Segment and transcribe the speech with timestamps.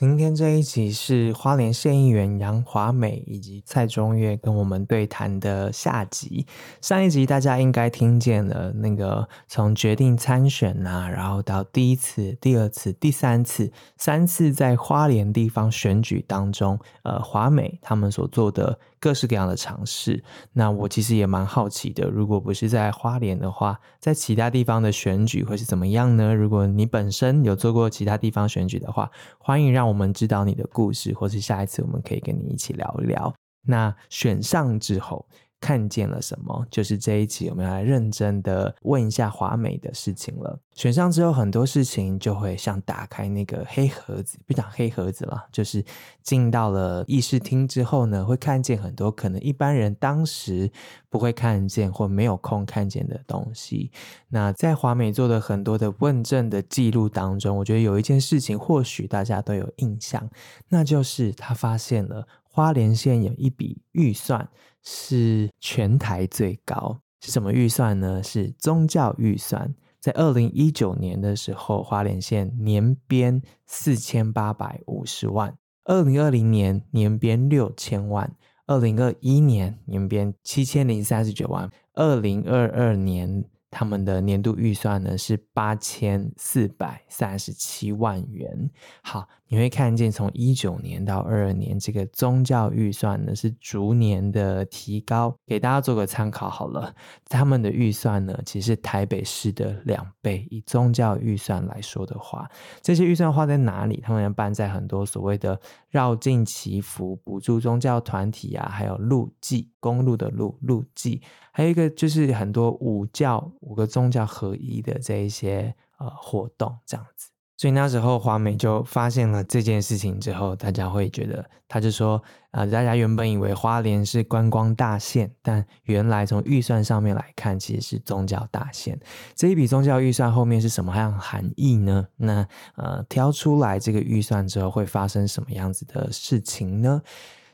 [0.00, 6.46] 今天这一集是花莲县议员杨华美以及蔡中岳跟我们对谈的下集。
[6.80, 18.78] 上一集大家应该听见了，那个从决定参选啊，然后到第一次、第二次、第三次、三次在花莲地方选举当中，呃，华美他们所做的。
[19.00, 20.22] 各式各样的尝试，
[20.52, 22.08] 那我其实也蛮好奇的。
[22.08, 26.34] 如果不是在花莲的话，在其他地方的选举会是怎么样呢？
[26.34, 33.34] 如果你本身有做过其他地方选举的话，欢迎让我们知道你的故事，或是下一次我们可以跟你一起聊一聊。
[33.66, 35.26] 那选上之后。
[35.60, 36.66] 看见了什么？
[36.70, 40.58] 就是这一集我们要来认真的问一下华美的事情了。
[40.74, 45.84] 选上之后，很多事情就会像打开那个黑盒子，不讲黑盒子了，就是
[46.22, 50.70] 进到了议事厅之后呢，会看见很多可能一般人当时
[51.10, 53.90] 不会看见或没有空看见的东西。
[54.28, 60.30] 那在华美做的很多的问政的记录当中，我觉得有一件事情或许大家都有印象，
[60.68, 62.26] 那就是他发现了
[62.60, 64.46] 花莲县有一笔预算。
[64.82, 68.22] 是全台最高，是什么预算呢？
[68.22, 78.34] 是宗教预算，在二零一九年的时候，花莲县年编四千八百五十万，二零二零年年编六千万，
[78.66, 83.44] 二零二一年年编七千零三十九万，二零二二年。
[83.72, 88.68] 他们的年度预算呢是八千四百三十七万元。
[89.00, 96.94] 好，你会看见从一九年到二二年，这个宗教预算呢是逐年的提高，给大家做个参考好了。
[97.24, 100.46] 他们的预算呢，其实是台北市的两倍。
[100.50, 102.48] 以宗教预算来说的话，
[102.80, 104.00] 这些预算花在哪里？
[104.00, 111.20] 他们要办在很多所谓的绕境祈福、补助宗教团体啊，还有路祭，公路的路路祭。
[111.50, 117.29] 还有一个就是很多五教五个宗教合一的这一些呃活动这样子，
[117.60, 122.22] 所以那时候华美就发现了这件事情之后，大家会觉得，他就说
[122.52, 128.98] 啊、大家原本以为花莲是观光大县，但原来从预算上面来看，其实是宗教大县。
[129.34, 132.06] 这一笔宗教预算后面是什么样含义呢？
[132.16, 137.02] 那呃，挑出来这个预算之后会发生什么样子的事情呢？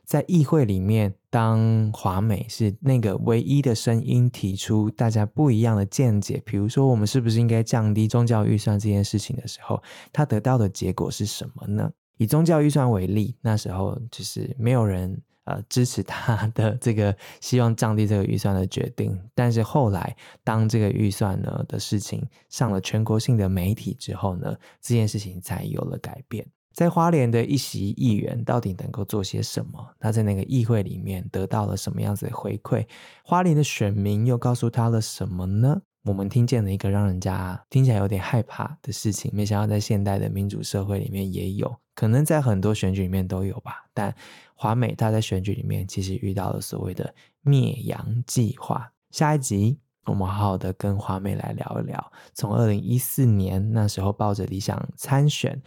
[0.07, 11.91] 在议会里面，当华美是那个唯一的声音，提出大家不一样的见解，比如说我们是不是应该降低宗教预算这件事情的时候，他得到的结果是什么呢？
[12.19, 26.47] 以宗教预算为例，那时候就是没有人呃支持他的这个希望降低这个预算的决定，但是后来当这个预算呢的事情上了全国性的媒体之后呢，这件事情才有了改变。
[26.77, 29.83] 在花莲的一席议员到底能够做些什么？
[29.99, 32.87] 他在那个议会里面得到了什么样子的回馈？
[33.25, 35.81] 花莲的选民又告诉他了什么呢？
[36.05, 43.87] 我们听见了一个让人家听起来有点害怕的事情，没想到在现代的民主社会里面也有，可能在很多选举里面都有吧。
[43.95, 44.15] 但
[44.55, 48.93] 华美他在选举里面其实遇到了所谓的灭洋计划。
[49.11, 55.63] 下一集我们好好的跟华美来聊一聊，从二零一四年那时候抱着理想参选。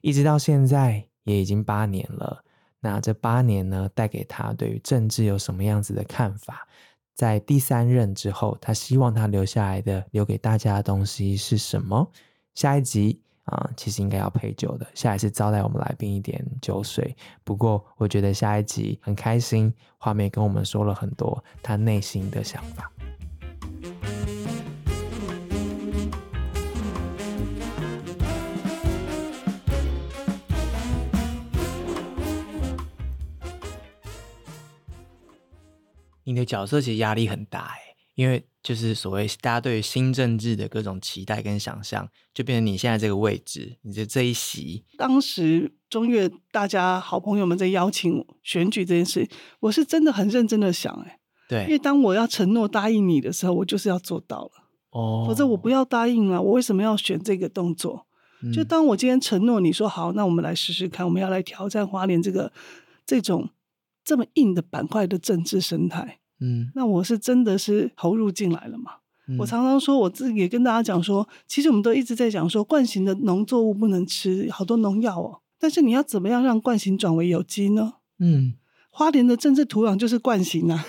[0.00, 2.42] 一直到现在也已经八年了，
[2.80, 6.66] 那这八年呢，带给他对于政治有什么样子的看法？
[7.14, 12.10] 在第三任之后，他希望他留下来的、留给大家的东西是什么？
[12.54, 17.14] 下一集啊，其实应该要配酒的，下一次招待我们来宾一点酒水。
[17.44, 22.90] 不过我觉得下一集很开心，画面跟我们说了很多他内心的想法。
[36.24, 37.78] 你的角色其实压力很大哎，
[38.14, 44.84] 因为就是所谓大家对于新政治的各种期待跟想象，就变成你现在这个位置，你的这一席。
[44.98, 49.28] 当时中越大家好朋友们在邀请选举这件事，
[49.60, 51.18] 我是真的很认真的想哎，
[51.48, 54.50] 对，因为当我要承诺答应你的时候，我就是要做到了
[54.90, 58.06] 哦，否则我不要答应了，我为什么要选这个动作？
[58.42, 62.52] 嗯、就当我今天承诺你说好，那我们来试试看，我们要来挑战花莲这个
[63.06, 63.48] 这种
[64.10, 66.18] 这么硬的板块的政治生态。
[66.40, 68.94] 嗯，那我是真的是投入进来了嘛？
[69.28, 75.38] 嗯、我常常说，我自己也跟大家讲说，其实我们都一直在讲说，惯行的农作物不能吃，好多农药哦。
[75.60, 77.92] 但是你要怎么样让惯行转为有机呢？
[78.18, 78.54] 嗯，
[78.90, 80.84] 花莲的政治土壤就是惯行啊。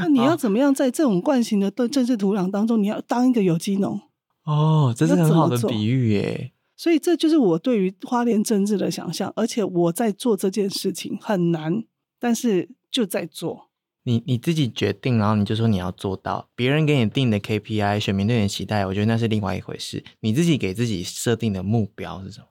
[0.00, 4.00] 那你要怎么样在这种惯行的政治土壤当中，你要当一个有机农？
[4.44, 6.52] 哦，这是很好的比喻耶。
[6.80, 11.84] 所以这就是我对于花莲政治的想象，而且我在做这件事情很难，
[12.18, 13.68] 但是就在做。
[14.04, 20.02] 你你自己决定，然后你就说你要做到，别人给你定的 KPI，选民对你的期待，我觉得那是另外一回事。
[20.20, 22.46] 你自己给自己设定的目标是什么？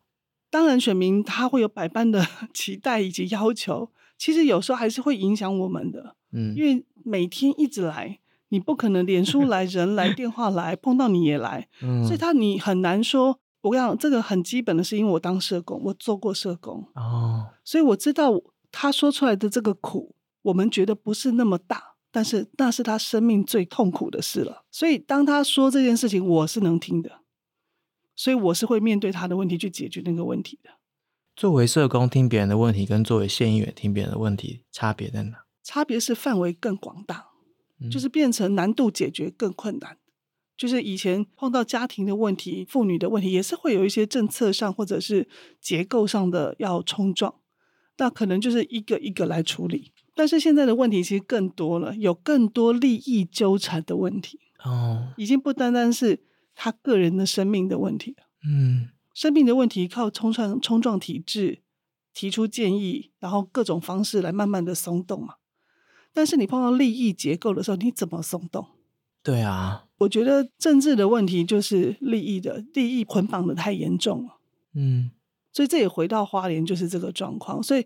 [0.51, 2.23] 当然，选民他会有百般的
[2.53, 6.15] 期待以及要求，其实有时候还是会影响我们的。
[6.31, 13.39] 嗯，因为每天一直来，你不可能脸书来、人来、 电话来，碰到你也来，嗯，所以他你很难说。
[13.61, 18.41] 我跟你讲，这个很基本的是，因为我当社工，我做过社工哦，所以我知道
[18.71, 24.63] 他说出来的这个苦，我们觉得不是那么大，但是那是他生命最痛苦的事了。
[24.71, 27.19] 所以当他说这件事情，我是能听的，
[28.15, 30.69] 所以我是会面对他的问题去解决那个问题的。
[31.35, 35.45] 作为社工听别人的问题，跟作为县议员听别人的问题，差别在哪？
[35.63, 37.27] 差别是范围更广大，
[37.79, 39.98] 嗯，就是变成难度解决更困难。
[40.59, 45.25] 就是以前碰到家庭的问题、妇女的问题，也是会有一些政策上或者是
[45.61, 47.33] 结构上的要冲撞，
[47.97, 49.93] 那可能就是一个一个来处理。
[50.13, 58.25] 但是现在的问题其实更多了，有更多利益纠缠的问题哦，已经不单单是他个人的生命的问题了。
[58.45, 61.61] 嗯，生命的问题靠冲撞冲撞体制，
[62.13, 65.35] 提出建议，然后各种方式来慢慢的松动嘛。
[66.13, 68.67] 但是你碰到利益结构的时候，你怎么松动？
[69.23, 69.85] 对啊。
[69.99, 74.37] 我觉得政治的问题就是利益的利益捆绑的太严重了，
[74.73, 75.11] 嗯，
[75.53, 77.61] 所以这也回到花莲就是这个状况。
[77.61, 77.85] 所以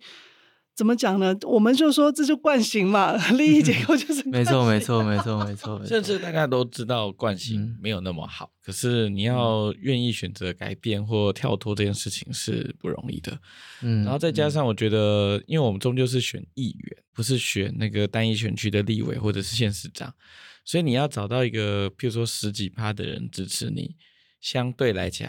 [0.75, 1.35] 怎么讲呢？
[1.43, 5.85] 我们就说这就惯性嘛，利益结构就是没错，没错，没错，没错。
[5.85, 13.39] 甚至大家都知道惯性没有那么好，嗯，可是你要愿意选择改变或跳脱这件事情是不容易的。
[13.81, 20.11] 嗯，然后再加上我觉得，因为我们终究是选议员，不是选那个单一选区的立委或者是县市长。
[20.65, 23.95] 所以你要找到一个，譬如说十几趴的人支持你，
[24.41, 25.27] 相对来讲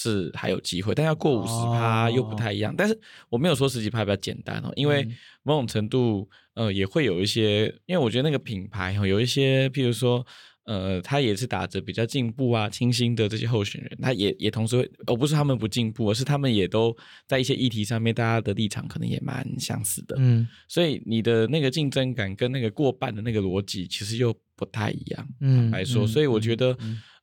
[0.00, 2.72] 是还有机会，但要过五十趴又不太一样。
[2.72, 2.74] 哦。
[2.78, 2.96] 但是
[3.28, 5.06] 我没有说十几趴比较简单哦，因为
[5.42, 10.24] 某种程度，呃，也会有一些，因为我觉得那个品牌哈，有一些譬如说。
[10.68, 16.94] 呃，他也是打着比较进步啊、清新的这些候选人，他也也同时会，哦不是他们不进步，而是他们也都
[17.26, 20.14] 在一些议题上面，大家的立场可能也蛮相似的。
[20.18, 25.28] 嗯，所以你的那个竞争感跟那个过半的那个逻辑，其实又不太一样。
[25.40, 26.76] 嗯，来说，所以我觉得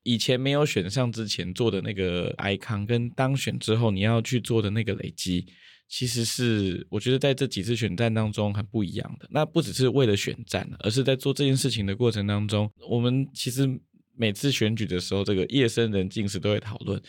[0.06, 5.46] 以前没有选上之前做的那个 icon，跟当选之后你要去做的那个累积。
[5.88, 9.28] 其实是我觉得在这几次选战当中很不一样的。
[9.30, 13.70] 那不只是为了选战，而是在做这件事情的过程当中，我们其实
[14.16, 17.00] 每次选举的时候，这个夜深人静时都会讨论，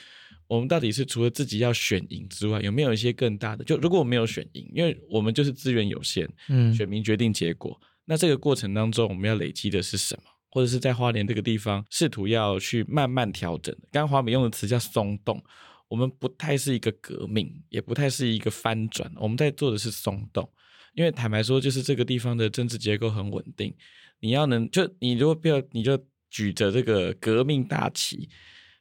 [0.46, 3.64] 我们到底是除了自己要选赢之外，有没有一些更大的？
[3.64, 7.81] 就如果我没有选赢，因为我们就是资源有限，嗯，选民决定结果。
[8.04, 10.22] 那这个过程当中，我们要累积的是什么？
[10.56, 13.76] 或者是在花莲这个地方，试图要去慢慢调整。
[13.92, 15.38] 刚刚华美用的词叫松动。
[15.86, 20.50] 我们不太是一个革命，也不太是一个翻转，我们在做的是松动。
[20.94, 23.74] 因为坦白说，就是这个地方的政治结构很稳定。
[24.20, 28.26] 你要能就你如果不要，你就举着这个革命大旗，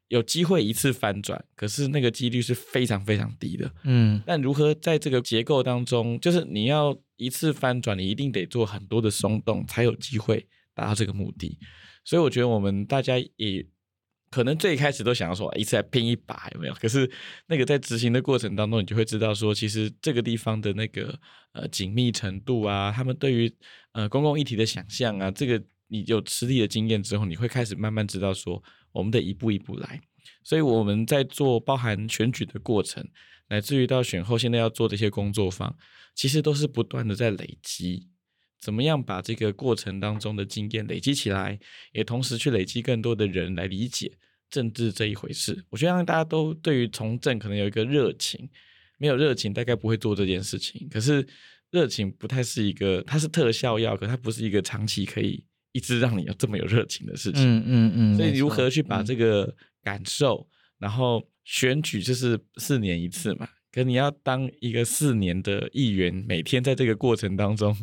[0.08, 3.70] 有机会一次翻转，可是那个几率是非常非常低的。
[3.84, 11.58] 嗯，但如何在这个结构当中，就是你要一次翻转，你一定得做很多的松动，才有机会达到这个目的。
[12.04, 13.66] 所以我觉得我们大家也。
[14.32, 16.74] 可能最开始都想要说一次来拼一把有没有？
[16.74, 17.10] 可是
[17.48, 21.18] 那个在执行的过程当中，你就会知道说，其实这个地方的那个
[21.54, 23.56] 呃紧密程度啊，他们对于
[23.94, 30.02] 呃公共议题的想象啊，这个你有实力的经验之后，你会开始慢慢知道说，我们得一步一步来。
[30.44, 33.08] 所以我们在做包含选举的过程，
[33.48, 35.74] 乃至于到选后现在要做这些工作坊，
[36.14, 38.10] 其实都是不断的在累积。
[38.66, 41.60] 怎么样把这个过程当中的经验累积起来，
[41.92, 44.12] 也同时去累积更多的人来理解
[44.50, 45.64] 政治这一回事。
[45.70, 48.50] 我觉得让大家都对于从政可能有一个热情，
[48.98, 50.90] 没有热情大概不会做这件事情。
[50.90, 51.24] 可是
[51.70, 57.44] 热情不太是一个，它是特效药，可它不是一个长期可以一直让你有这么有热情的事情。
[57.44, 58.18] 嗯嗯嗯。
[58.18, 63.48] 所以如何去把这个感受，然后选举就是四年一次嘛。
[63.76, 67.76] 可你要当一个四年的议员，每天在这个过程当中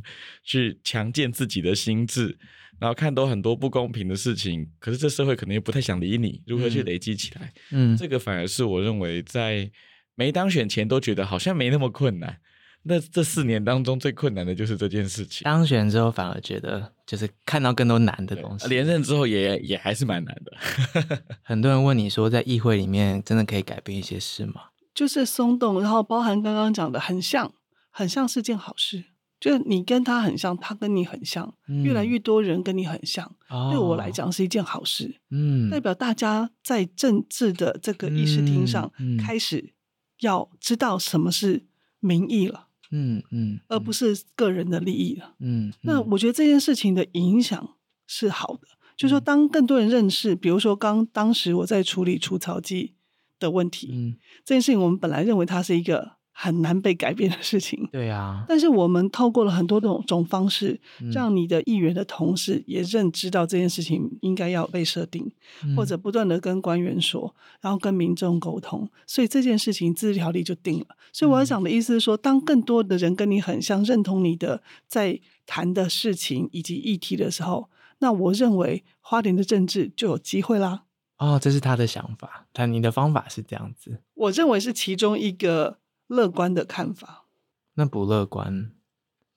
[0.42, 2.38] 去强健自己的心智，
[2.80, 7.52] 然后看到很多不公平的事情，可是这社会可能又不太想理你，如何去累积起来？
[7.72, 9.70] 嗯，这个反而是我认为在
[10.14, 12.38] 没当选前都觉得好像没那么困难，
[12.84, 15.44] 那这四年当中最困难的就是这件事情。
[15.44, 21.22] 当选之后反而觉得就是看到更多难的东西，连任之后也也还是蛮难的。
[21.44, 24.71] 很多人问你说，在议会里面真的可以改变一些事吗？
[24.94, 27.52] 就是松动，然后包含刚刚讲的，很像，
[27.90, 29.04] 很像是件好事。
[29.40, 35.16] 就是你跟他很像，他跟你很像，嗯、越来越多人跟你很像，哦、对我来讲是一件好事。
[35.30, 39.74] 嗯，代表大家在政治的这个议事厅上开始
[40.20, 41.66] 要知道什么是
[41.98, 42.68] 民意了。
[42.92, 45.34] 嗯嗯，嗯而不是个人的利益了。
[45.40, 47.74] 嗯，嗯那我觉得这件事情的影响
[48.06, 52.94] 是好的，嗯、就是说当更多人认识，比如说刚当时我在处理除草剂
[53.42, 56.12] 的问题，嗯，这件事情我们本来认为它是一个。
[56.34, 58.42] 很难被改变的事情，对啊。
[58.48, 60.80] 但是我们透过了很多种种方式，
[61.12, 65.30] 让你的议员的同事也认知到这件事情应该要被设定，
[65.62, 70.86] 嗯、或者不断的跟官员说，然后跟民众沟通，所以这件事情自治条例就定了。
[71.12, 77.68] 所以我要讲的意思是说，当更多的人跟你很像，认同你的在谈的事情以及议题的时候，
[77.98, 80.84] 那我认为花莲的政治就有机会啦。
[81.22, 84.02] 哦，这是他的想法，但你的方法是这样子。
[84.14, 85.78] 我认为是其中一个。
[86.08, 87.24] 乐观的看法，
[87.72, 88.72] 那不乐观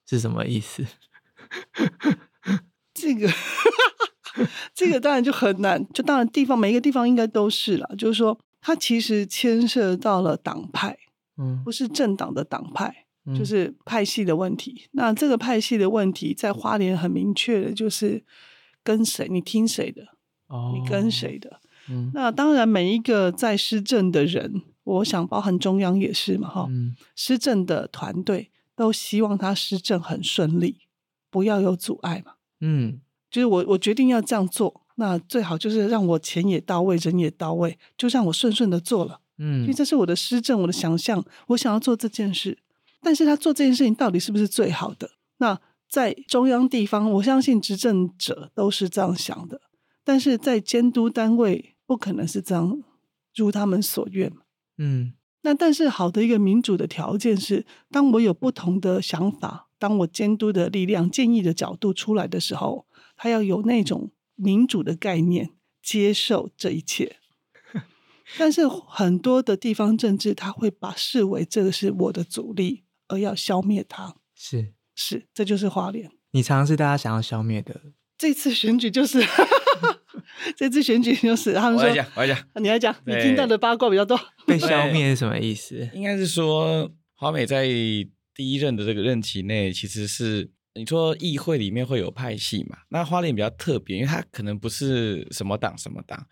[0.06, 0.86] 是什么意思？
[2.94, 3.30] 这个，
[4.75, 5.88] 这个当然就很难。
[5.94, 10.98] 就当然地方每一个地方应该都是了，就是说它其实牵涉到了党派，
[11.38, 14.89] 嗯，不是政党的党派，嗯、就是派系的问题。
[14.92, 18.25] 那这个派系的问题在花莲很明确的，就是
[18.84, 20.10] 跟谁，你听谁的，
[20.48, 21.62] 哦，你跟谁的。
[21.89, 24.62] 嗯，那当然每一个在施政的人。
[24.86, 30.82] 我想，包含中央也是嘛，哈、嗯，施政的团队都希望他施政很顺利，
[31.32, 32.34] 不要有阻碍嘛。
[32.62, 33.01] 嗯，
[33.32, 39.22] 就是我我决定要这样做，那最好就是让我钱也到位，人也到位，就让我顺顺的做了。
[39.39, 42.60] 嗯，因为这是我的施政，我的想象，我想要做这件事。
[43.01, 45.10] 但是他做这件事情到底是不是最好的？
[45.38, 49.62] 那在中央地方，我相信执政者都是这样想的，
[50.04, 52.84] 但是在监督单位不可能是这样
[53.36, 54.42] 如他们所愿嘛。
[54.77, 65.51] 嗯，那但是好的一个民主的条件是，当我有不同的想法，当我监督的力量、建议的角度出来的时候，他要有那种民主的概念，
[65.82, 67.18] 接受这一切。
[68.38, 74.15] 但是很多的地方政治，他会把视为这个是我的阻力，而要消灭它。
[74.34, 76.12] 是是，这就是花莲。
[76.32, 77.80] 你常常是大家想要消灭的。
[78.18, 79.24] 这次选举就是。
[80.55, 84.19] 这次选举就是他们说，我来讲，我来讲，你来讲，你听到的八卦比较多。
[84.48, 85.89] 被消灭是什么意思？
[85.93, 87.65] 应该是说，华美在
[88.34, 92.77] 第一任的这个任期内，其实是你说议会里面会有派系嘛？
[92.89, 96.25] 那花莲比较特别，因为它可能不是什么党什么党。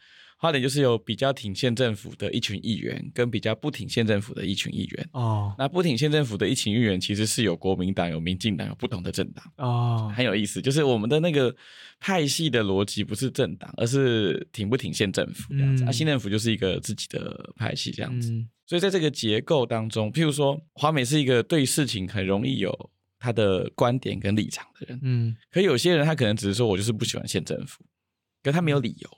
[0.43, 5.09] 花莲就是有比较挺县政府的一群议员，跟比较不挺县政府的一群议员。
[5.13, 9.53] 哦，那不挺县政府的一群议员，其实是有国民党、有民进党、有不同的政党。
[9.55, 11.55] 哦，很有意思，就是我们的那个
[11.97, 15.85] 派系的逻辑不是政党，而是挺不挺县政府这样子。
[15.85, 18.29] 嗯、啊，县政府就是一个自己的派系这样子。
[18.29, 24.99] 嗯、所以在这个结构当中，譬如说华美是一个对事情很容易有他的观点跟立场的人。
[25.03, 27.85] 嗯，可有些人他可能只是说我就是不喜欢县政府，
[28.43, 29.09] 可他没有理由。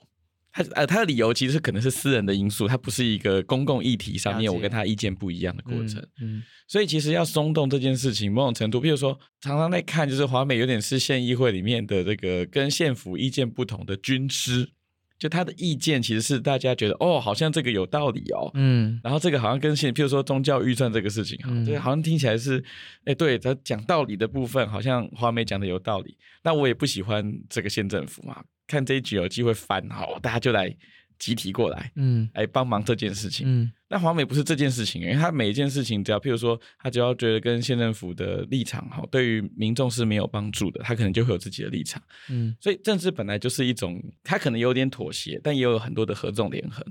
[0.56, 6.00] 他呃，他的理由其实可能是私人的因素，他不是一个公共议题上面我跟他意见不一样的过程。
[6.18, 14.70] 嗯，嗯，所以其实要松动这件事情，某种程度，比如说常常在看，就是华美有点是县议会里面的这个跟县府意见不同的军师，
[15.18, 22.64] 就他的意见其实是大家觉得哦，好像这个有道理哦，嗯，然后这个好像跟县，譬如说宗教预算这个事情哈，这个、嗯、好像听起来是，
[23.04, 28.42] 哎，对他讲道理的部分，好像华美讲的有道理，那我也不喜欢这个县政府嘛。
[28.66, 30.74] 看这一局有机会翻好，大家就来
[31.18, 33.46] 集体过来，嗯，来帮忙这件事情。
[33.48, 42.02] 嗯，那华美不是这件事情，因为他每一件事情，只要譬如说，他只要觉得跟县政府的立场好，对于民众是没有帮助的，他可能就会有自己的立场。
[42.28, 46.84] 嗯，所以政治本来就是一种，他可能有点妥协，但也有很多的合纵连横。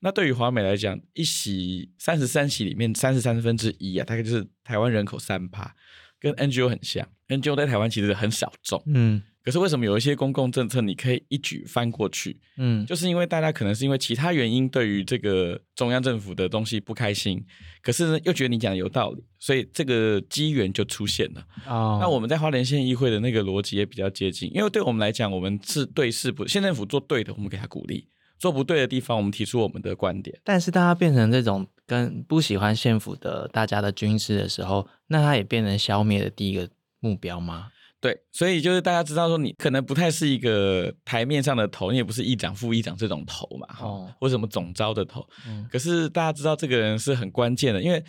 [0.00, 5.72] 那对于华美来讲，一席三十三席里面三十三分之一啊，大概就是台湾人口三趴，
[6.18, 7.06] 跟 NGO 很像。
[7.28, 8.82] NGO 在台湾其实很小众。
[8.86, 9.22] 嗯。
[9.48, 12.38] 可是为什么有一些公共政策你可以一举翻过去？
[12.58, 17.42] 嗯，就是因为大家可能是因为其他原因对于这个中央政府的东西不开心，
[17.82, 21.42] 可是呢又觉得你讲的有道理，所以这个机缘就出现了。
[21.66, 28.04] 哦，那我们在花莲县议会的那个逻辑也比较接近，因为对我们来讲，我们是对事不县政府做对的，我们给他鼓励；
[28.38, 30.38] 做不对的地方，我们提出我们的观点。
[30.44, 36.68] 但是大家变成这种跟不喜欢县府的大家的军师的时候，那他也变成消灭的第一个
[37.00, 37.68] 目标吗？
[38.00, 45.28] 对，所以就是大家知道说，你可能不太是一个台面上的头，你也不是议长、副议长这种头嘛，哈、哦，或什么总招的头。
[45.48, 48.00] 嗯、可是大家知道这个人是很关键的，因为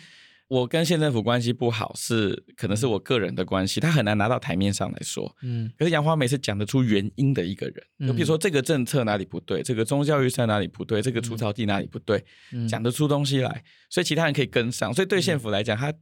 [0.46, 5.34] 我跟县政府关系不好，是可能是我个人的关系，他很难拿到台面上来说。
[5.42, 12.24] 嗯，可是杨花梅是讲得出原因的一个人，就比如说这个政策哪里不对，这个宗教预算哪里不对，这个除草地哪里不对，
[12.68, 14.94] 讲得出东西来，所以其他人可以跟上。
[14.94, 15.92] 所以对县府来讲，他。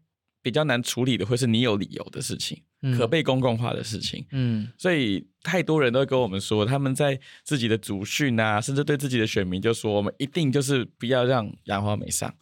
[0.41, 4.25] 比较难处理的会是你有理由的事情，嗯、可被公共化的事情。
[4.31, 12.33] 嗯，所以太多人都会跟我们说，他们在自己的祖训啊，甚至对自己的选民就说，我们一定就是不要让杨花美上，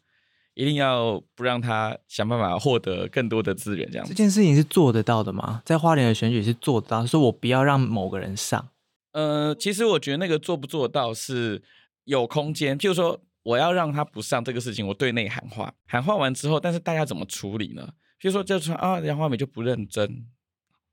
[0.54, 3.90] 一定要不让他想办法获得更多的资源。
[3.90, 5.62] 这样，这件事情是做得到的吗？
[5.64, 8.68] 在花莲的选举是做得到，说我不要让某个人上。
[9.12, 11.62] 呃，其实我觉得那个做不做到是
[12.04, 13.22] 有空间，譬如说。
[13.46, 17.88] 我要让他不上这个事情，我对内喊话，喊话完之后，但是大家怎么处理呢？
[18.18, 20.26] 比如说，就说啊，杨华美就不认真，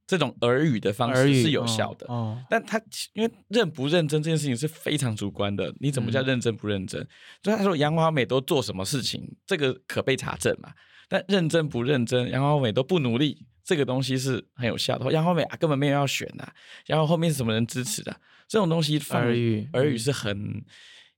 [0.05, 2.05] 这种耳语的方式是有效的。
[2.07, 2.79] 哦哦、但他
[3.13, 7.01] 因为认不认真这件事情是非常主观的，你怎么叫认真不认真？
[7.01, 7.07] 嗯、
[7.43, 10.71] 所以他说杨华美都做什么事情，这个可被查证嘛？
[11.09, 15.11] 但认真不认真，杨华美都不努力，这个东西是很有效的。
[15.11, 16.53] 杨华美啊，根本没有要选啊，
[16.85, 18.15] 然后后面是什么人支持的？
[18.47, 20.63] 这种东西耳语耳语是很。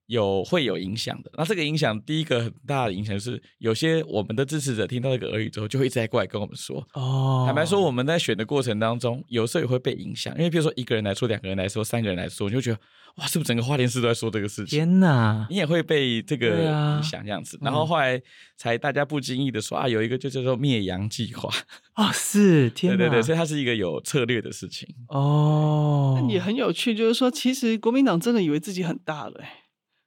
[0.07, 6.85] 有会有影响的，那这个影响第一个很大的影响是，有些我们的支持者听到这个耳语之后，就会一直在过来跟我们说。
[6.93, 12.79] 哦，坦白说，我们在选的过程当中，有时候也会被影响，因为比如说一个人来说，两个人来说，三个人来说，你就觉得
[13.15, 14.77] 哇，是不是整个花莲市都在说这个事情？
[14.77, 16.65] 天哪，你也会被这个
[16.97, 17.57] 影响这样子。
[17.57, 18.21] 啊、然后后来
[18.57, 21.49] 才大家不经意的说啊，有一个就叫做灭杨计划。
[21.95, 24.87] 哦，是， 天哪，对对对，所以它是一个有策略的事情。
[25.07, 29.41] 哦，那也很有趣，就是说，其实国民党真的以为自己很大了。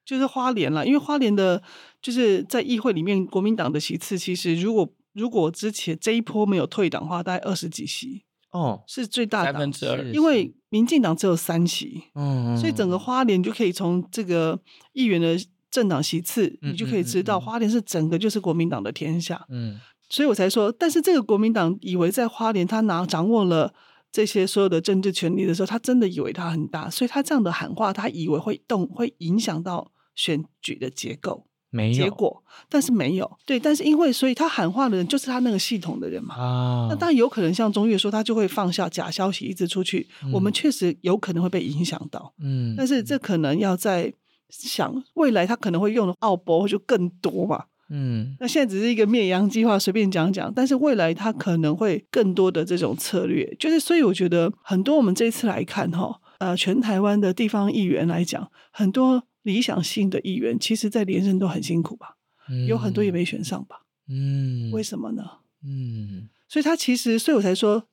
[0.08, 1.62] 就是花莲了，因为花莲的，
[2.00, 10.02] 就是在议会里面，国民党的席次其实如果如果之前这一波没有退党的话，大概二十几席哦，是最大的三分之二。
[10.04, 14.58] 因为民进党只有三席，嗯，所以整个花莲就可以从这个
[14.94, 15.36] 议员的
[15.70, 23.74] 政党席次，你就可以知道花莲是整个就是国民党的天下，嗯，所以我才说，但是这个国民党以为在花莲他拿掌握了
[24.10, 29.92] 这些所有的政治权利的时候，他真的以为他很大，所以他这样的喊话，他以为会动，会影响到。
[30.18, 36.34] 选举的结构没有结果，但是没有对，但是因为所以他喊话的人就是他那个系统的人嘛。
[36.34, 42.34] 啊，那当然有可能像中越说，他就会放下假消息一直出去，嗯、我们确实有可能会被影响到。
[42.42, 44.12] 嗯，但是这可能要在
[44.48, 47.66] 想未来他可能会用的奥博就更多嘛。
[47.90, 59.22] 嗯，那现在只是一个灭洋计划，随便讲讲，但是未来他可能会更多的这种策略，就是所以我觉得很多我们这一次来看哈，呃，全台湾的地方议员来讲，很多。
[59.42, 62.16] 理想性的议员，其实，在连任都很辛苦吧？
[62.48, 63.82] 嗯、有很多也没选上吧？
[64.08, 65.22] 嗯，为什么呢？
[65.64, 67.84] 嗯，所以他其实，所以我才说，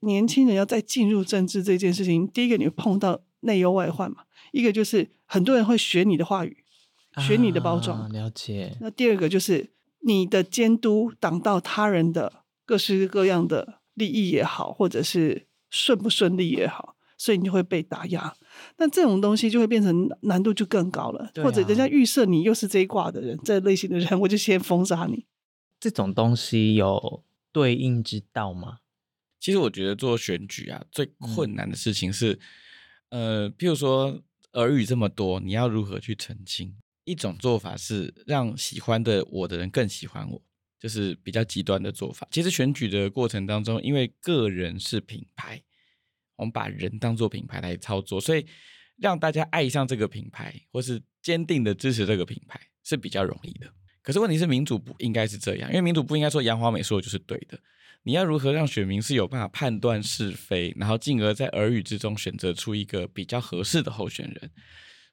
[0.00, 6.64] 年轻人要再进入政治这件事情，第一个你会碰到内忧外患嘛，一个就是很多人会学你的话语，
[7.18, 8.76] 学你的包装，啊、了解。
[8.80, 9.70] 那第二个就是
[10.06, 18.34] 你的监督挡到他人的各式各样的利益也好，或者是顺不顺利也好，所以你就会被打压。
[18.78, 25.26] 那这种东西就会变成难度就更高了，啊、或者人家预设你又是这一卦的人，这类型的人，我就先封杀你。
[25.78, 27.22] 这种东西有
[27.52, 28.78] 对应之道吗？
[29.38, 32.38] 其实我觉得做选举啊，最困难的事情是，
[33.10, 34.22] 嗯、呃，譬如说
[34.54, 36.74] 耳语这么多，你要如何去澄清？
[37.04, 40.40] 一种做法是让喜欢的我的人更喜欢我，
[40.80, 42.26] 就是比较极端的做法。
[42.30, 45.62] 其实选举的过程当中，因为个人是品牌。
[46.36, 48.46] 我们把人当做品牌来操作，所以
[48.96, 53.72] 让大家爱上这个品牌，或是坚定的支持这个品牌是比较容易的。
[54.02, 57.58] 可是问题是，民主不应该是这样，因为民主不应该说杨华美说的就是对的。
[58.02, 64.50] 你要如何让选民是有办法判断是非，然后进而在耳语之中选择出一个比较合适的候选人？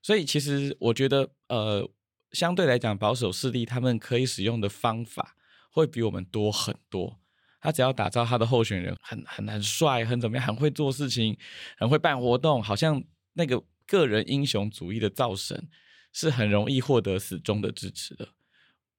[0.02, 1.90] 所以其实我觉得，呃，
[2.34, 5.38] 相对来讲，保守势力他们可以使用的方法
[5.72, 7.21] 会比我们多很多。
[7.62, 11.38] 他只要打造他的候选人很很很帅，很怎么样，很会做事情，
[11.78, 13.02] 很会办活动，好像
[13.34, 15.70] 那个个人英雄主义的造神
[16.12, 18.28] 是很容易获得死忠的支持的。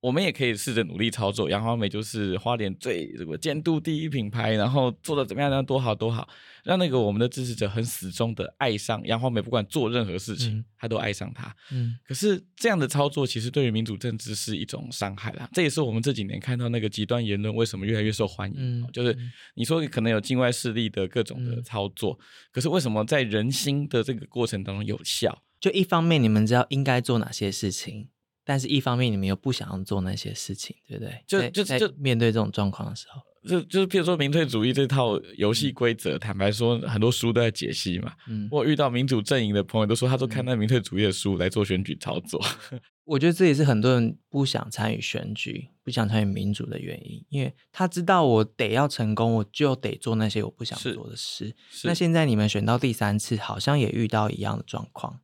[0.02, 5.62] 我们也可以试着努力操作，杨华美就是花莲最这个监督第一品牌，然后做的怎么样呢？
[5.62, 6.28] 多好多好，
[6.64, 11.54] 让那个我们的支持者很死忠的爱上杨华美，不管做任何事情，嗯、他都爱上他。
[11.70, 15.48] 嗯，可是这样的操作其实对于民主政治是一种伤害啦。
[15.52, 19.16] 这也是我们这几年看到那个极端言论为什么越来越受欢迎，嗯、就是
[19.54, 25.44] 你说可能有境外势力的各种的操作，嗯、可是为什么在人心的这个过程当中有效？
[25.60, 28.08] 就一方面你们知道应该做哪些事情。
[28.44, 31.22] 但是，一方面你们又不想要做那些事情，对不对？
[31.26, 38.12] 就就就面对这种状况的时候，就就是譬如说民粹主义这套游戏规则，嗯、坦白说，很多书都在解析嘛。
[38.28, 42.40] 嗯，我遇到民主阵营的朋友都说，他都看那民粹主义的书来做选举操作。
[43.04, 51.52] 我觉得这也是很多人不想参与选举、不想参与民主的原因，因为他知道我得要成功，我就得做那些我不想做的事。
[51.82, 55.20] 那现在你们选到第三次，好像也遇到一样的状况。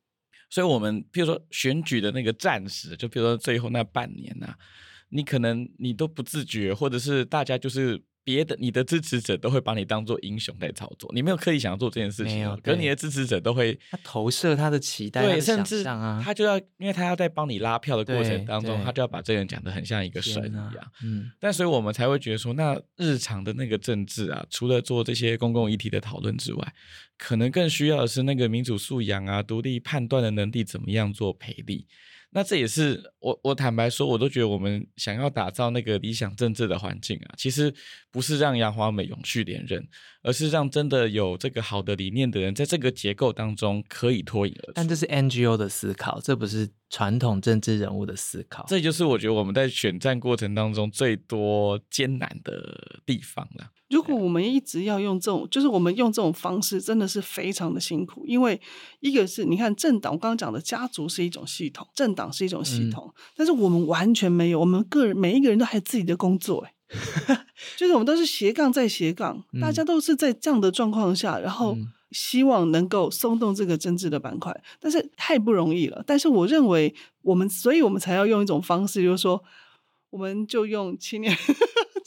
[0.51, 4.55] 所以，我们比如说选举的那个战时，就比如说最后那半年呐、
[5.11, 8.03] 你可能你都不自觉，或者是大家就是。
[8.29, 26.75] 别的你的支持者都会把你当做英雄在操作，你没有刻意想要做这件事情，有可是你的支持者都会他投射他的期待，对，甚至他就要，因为他要在帮你拉票的过程当中，他就要把这个人讲得很像一个神一样，嗯，但所以我们才会觉得说，那日常的那个政治啊，除了做这些公共议题的讨论之外，
[27.17, 31.87] 可能更需要的是那个民主素养啊，独立判断的能力，怎么样做培力。
[32.31, 37.73] 那这也是我我坦白说，我都觉得我们想要打造那个理想政治的环境啊，其实
[38.11, 39.89] 不是让杨华美永续连任，
[40.23, 44.73] 而是让真的有这个好的理念的人，在这个结构当中可以脱颖而出。
[44.75, 48.67] 但这是 NGO 的思考，这不是传统政治人物的思考。
[48.69, 53.71] 这就是我觉得我们在选战过程当中最多艰难的地方了。
[53.91, 58.25] 如果我们一直要用这种，就是我们用这种方式，真的是非常的辛苦。
[58.27, 58.61] 因为
[59.01, 66.75] 一个是你看政党，我刚刚讲的家族是一种系统，政党是一种系统，嗯、但是我们完全没有，我们个人每一个人都还有自己的工作，哎，
[67.77, 71.75] 就是我们都是斜杠在斜杠，嗯、大家都是在这样的状况下，然后
[72.11, 76.05] 希望能够松动这个政治的板块，但是太不容易了。
[76.07, 79.43] 但是我认为我们，所以我们才要用一种方式，就是说，
[80.11, 81.35] 我们就用青年。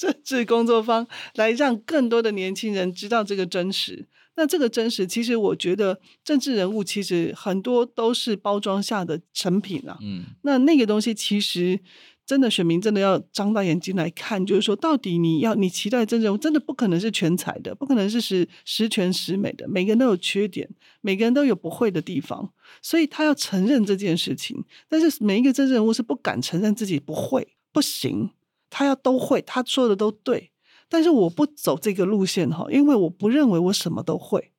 [0.01, 4.07] 政治工作坊来让更多的年轻人知道这个真实。
[4.35, 9.99] 那这个真实，其实我觉得政治人物其实很多都是包装下的成品啊。
[10.01, 11.79] 嗯，那那个东西其实
[12.25, 20.67] 真的选民真的要张大眼睛来看，就是说到底你要你期待政治人物真的不可能是全才的，不可能是十十全十美的，每个人都有缺点，
[21.01, 24.63] 每个人都有不会的地方，所以他要承认这件事情。
[24.89, 28.31] 但是每一个政治人物是不敢承认自己不会，不行。
[28.71, 30.51] 他要都会，他说的都对，
[30.89, 34.53] 但是我不走这个路线哈，因为我不认为我什么都会。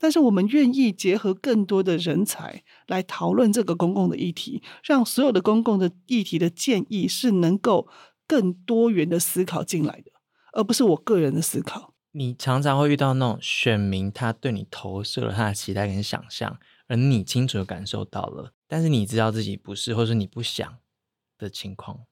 [0.00, 7.88] 但是我们愿意结合更多的人才来讨论这个公共的议题，让所有的公共的议题的建议是能够
[8.26, 10.12] 更多元的思考进来的，
[10.52, 11.94] 而不是我个人的思考。
[12.12, 20.78] 你常常会遇到那种选民，他对你投射了他的期待跟想象，而你清楚的感受到了，但是你知道自己不是，或是你不想
[21.36, 22.06] 的情况。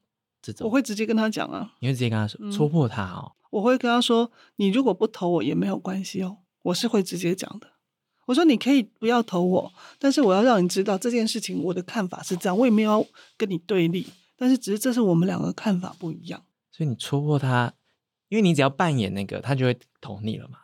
[0.61, 3.33] 我会直接跟他讲啊，你会直接跟他说，戳破他哦。
[3.51, 7.69] 我会跟他说，你如果不投我也没有关系哦，我是会直接讲的。
[8.27, 13.07] 我说你可以不要投我，但是我要让你知道这件事情我的看法是这样，我也没有要
[13.37, 14.07] 跟你对立，
[14.37, 16.43] 但是只是这是我们两个看法不一样。
[16.73, 17.73] 所以你戳破他，
[18.29, 20.59] 因为你只要扮演那个，他就会投你了嘛。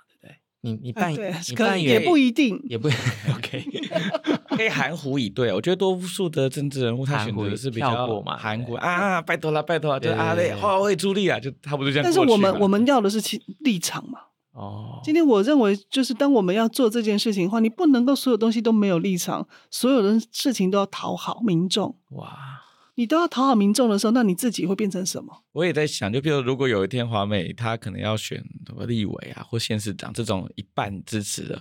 [0.62, 2.88] 你你扮演，你扮演也不一定，也不
[3.36, 3.64] OK，
[4.56, 5.52] 可以含糊以对。
[5.52, 7.90] 我觉得多数的政治人物他选择的是比较
[8.38, 12.04] 含糊啊，拜托了，拜托了，就啊对，好，我也助力啊，就差不多这样。
[12.04, 13.20] 但是我们我们要的是
[13.60, 14.20] 立场嘛。
[14.52, 21.96] 哦，今天我认为就是当我们要做这件事情的话，你不能够所有东西都没有立场，所有的事情都要讨好民众。
[22.10, 22.61] 哇。
[23.02, 25.42] 你都要讨好民众的时候，那你自己会变成什么？
[25.50, 31.60] 我也在想，就比如如果有一天华美他可能要选什么立委啊或县市长这种一半支持的，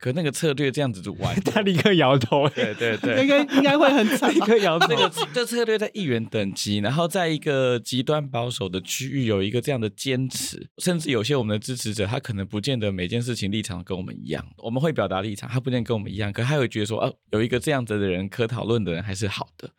[0.00, 2.48] 可那个策略这样子就完， 他立刻摇头。
[2.48, 4.88] 对对对，应该应该会很惨， 立刻摇头。
[4.88, 19.70] 这个这策略在议员等级，然后在一个极端保守的区域有一个这样的坚持，甚至有些我们的支持者，他可能不见得每件事情立场跟我们一样，我们会表达立场，他不见得跟我们一样，可他会觉得说，哦，有一个这样子的人可讨论的人还是好的。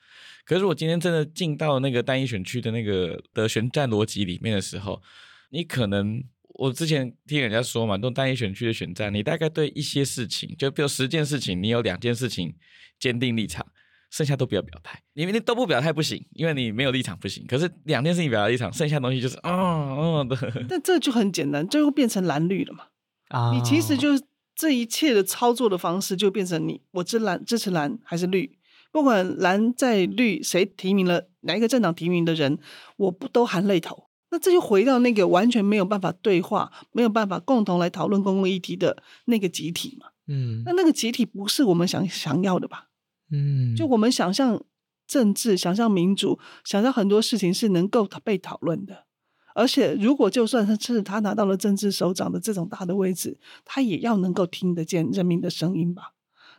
[0.46, 5.02] 可是，我今天真的进到那个单一选区的那个的选战逻辑里面的时候，
[5.52, 6.22] 你可能
[6.62, 12.54] 我之前听人家说嘛，这种单一选区的选战，你大概对一些事情，就比如十件事情，你有两件事情
[13.00, 13.66] 坚定立场，
[14.12, 17.44] 剩下都不要表态，因为你都不表态不行，因为你没有立场不行。
[17.48, 20.66] 可是两件事情表达立场，剩下的东西就是哦哦的。
[20.70, 22.84] 但这就很简单，最后变成蓝绿了嘛。
[23.30, 28.60] 啊，你其实就是这一切的操作的方式，就变成你我支蓝支持蓝还是绿。
[28.92, 32.60] 不管蓝在绿，谁提名了哪一个政党提名的人，
[32.98, 34.11] 我不都含泪投。
[34.32, 40.08] 那这就回到那个完全没有办法对话、没有办法共同来讨论公共议题的那个集体嘛。
[40.28, 42.88] 嗯，那那个集体不是我们想想要的吧？
[43.30, 44.64] 嗯，就我们想象
[45.06, 49.06] 政治、想象民主、想象很多事情是能够被讨论的。
[49.54, 56.14] 而且，如果就算是他拿到了政治首长的这种大的位置，他也要能够听得见人民的声音吧？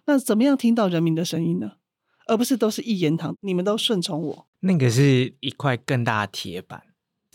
[0.04, 1.72] 那怎么样听到人民的声音呢？
[2.26, 4.46] 而不是都是一言堂，你们都顺从我。
[4.61, 6.82] 那个是一块更大的铁板，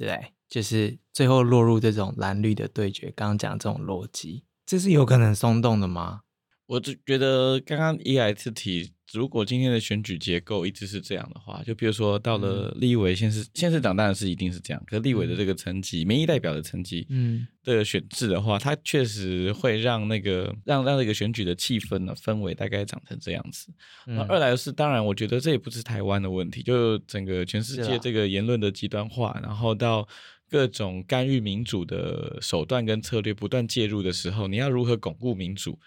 [0.05, 0.33] 对？
[0.49, 3.11] 就是最后落入这种蓝绿的对决。
[3.15, 6.21] 刚刚讲这种逻辑，这是有可能松动的吗？
[6.67, 23.67] 我就觉得刚刚 EX 提如果今天的选举结构一直是这样的话，就比如说到了立委、县市、县市长当然是一定是这样，可是立委的这个层级、民意代表的层级，嗯，的选制的话，它确实会让那个让让那个选举的气氛呢氛围大概长成这样子。
[24.05, 30.07] 那二来是，当然我觉得这也不是台湾的问题，就整个全世界这个言论的极端化，然后到。
[30.49, 35.77] 各种干预民主的手段跟策略不断介入的时候，你要如何巩固民主？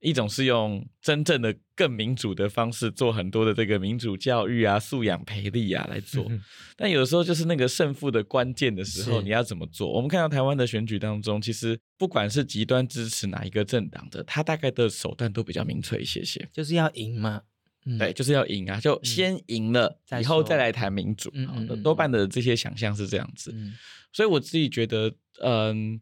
[0.00, 6.30] 一种是用真正的更民主的方式做很多的这个民主教育啊、素养培力啊来做，
[6.76, 9.90] 但有的时候就是那个胜负的关键的时候，你要怎么做？
[9.90, 17.42] 我们看到台湾的选举当中，其实不管是极端支持哪一个政党的，他大概的手段都比较明确一些些，就是要赢嘛。
[17.88, 18.80] 嗯、对，就是要赢啊！
[18.80, 21.32] 就先赢了，嗯、以后再来谈民主。
[21.46, 23.52] 好的，多半的这些想象是这样子。
[23.54, 23.74] 嗯、
[24.12, 26.00] 所以我自己觉得，嗯，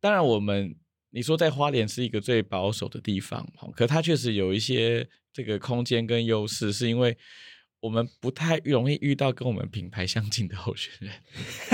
[0.00, 0.74] 当然我们
[1.14, 7.16] 你说在花莲是一个最保守的地方，可它确实有一些这个空间跟优势，是因为
[7.78, 11.12] 我们不太容易遇到跟我们品牌相近的候选人，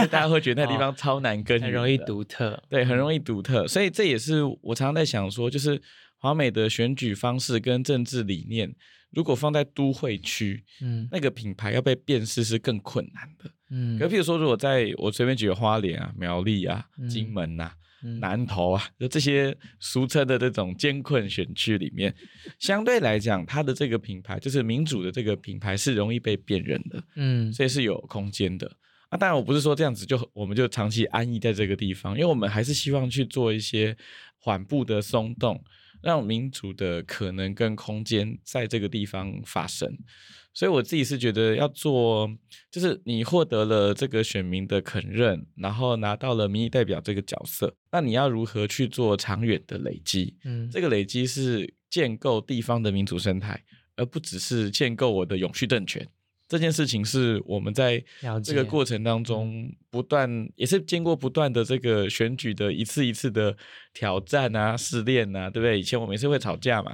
[0.09, 2.62] 大家会觉得那地方超难跟，很容易独特。
[2.68, 3.66] 对，很容易独特。
[3.66, 5.81] 所以这也是我常常在想说，就是
[6.18, 8.74] 华美的选举方式跟政治理念。
[9.12, 13.98] 如果放在都会区，嗯，那个品牌要被辨识是更困难的，嗯。
[13.98, 17.80] 可譬如说，如果在我随便举个花莲啊、苗栗啊、金门呐、啊、嗯、
[18.21, 22.15] 南投啊，就这些俗称的这种艰困选区里面，
[22.59, 28.71] 相对来讲，它的这个品牌就是民主的这个品牌是容易被辨认的，嗯，所以是有空间的。
[29.09, 33.97] 啊，当然我不是说这样子就我们就长期安逸在这个地方，因为我们还是希望去做一些
[34.39, 35.63] 缓步的松动。
[36.03, 39.87] 让民主的可能跟空间在这个地方发生，
[40.53, 42.29] 所以我自己是觉得要做，
[42.71, 50.37] 就是你获得了这个选民的肯认，然后拿到了民意代表这个角色，那你要如何去做长远的累积？
[50.45, 53.63] 嗯，这个累积是建构地方的民主生态，
[53.97, 56.07] 而不只是建构我的永续政权。
[56.51, 58.03] 这件事情是我们在
[58.43, 63.57] 这个过程当中不断，也是经过不断的这个选举的一次一次的
[63.95, 65.79] 挑战啊、试炼啊，对不对？
[65.79, 66.91] 以前我们也是会吵架嘛，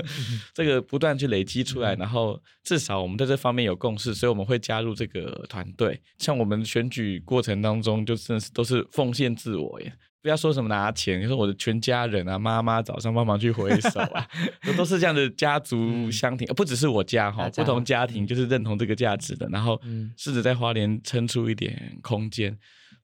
[0.52, 5.98] 这个不断去累积出来，然后至少我们在这方面有共识，所以我们会加入这个团队。
[6.18, 9.90] 像我们选举过程当中，就真的是都是奉献自我耶。
[10.28, 14.28] 不要说什么拿钱，就是我的全家人啊，妈妈早上帮忙去回收啊，
[14.62, 19.80] 都 都是这样的家族相挺，不只是我家哈，不同家庭就是认同这个价值的，然后
[20.18, 22.54] 试着在花莲撑出一点空间，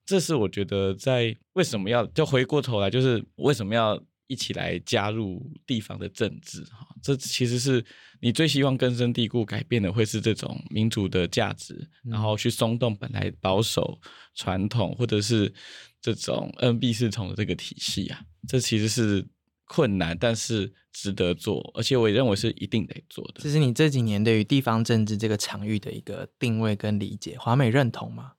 [0.05, 7.83] 这是我觉得在为什么要就回过头来，就是为什么要一起来加入地方的政治哈，这其实是
[8.21, 13.99] 你最希望根深蒂固改变的，会是这种民主的价值，然后去松动本来保守
[14.33, 15.53] 传统或者是。
[16.01, 19.27] 这种 NB 系统的这个体系啊，这其实是
[19.65, 23.41] 困难，但是值得做，而且我也认为是一定得做的。
[23.41, 28.33] 这是你这几年对于地方政治这个场域的一个定位跟理解，华美认同吗？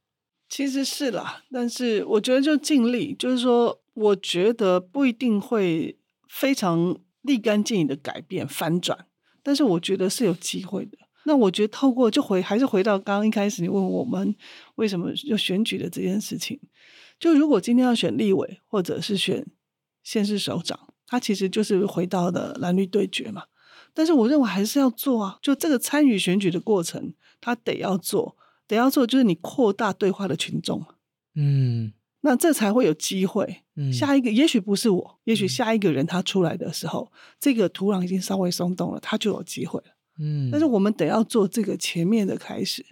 [0.48, 9.06] 其实是啦，但是我觉得就尽力，就是说，我觉得不一定会非常立竿见影的改变反转，
[9.42, 10.96] 但是我觉得是有机会的。
[11.24, 14.32] 那我觉得透过就回还是回到刚刚一开始你问我们
[14.76, 16.60] 为什么要选举的这件事情。
[17.18, 19.44] 就如果今天要选立委，或者是选
[20.04, 20.78] 县市首长，
[21.08, 23.44] 他其实就是回到了蓝绿对决嘛。
[23.92, 30.84] 但是我认为还是要做啊，就这个参与选举的过程，他得要做，得要做，就是你扩大对话的群众，
[31.34, 33.62] 嗯，那这才会有机会。
[33.76, 39.86] 嗯，下一个也许不是我，也许下一个人他出来的时候，嗯，这个土壤已经稍微松动了，他就有机会了。
[40.18, 42.84] 嗯，但是我们得要做这个前面的开始。